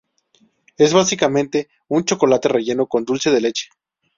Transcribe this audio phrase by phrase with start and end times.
[0.79, 3.69] Es básicamente un chocolate relleno con dulce de leche.